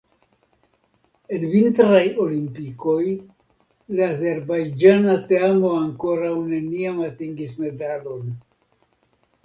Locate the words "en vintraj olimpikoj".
1.37-3.05